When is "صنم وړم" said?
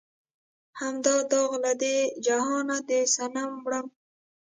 3.15-3.87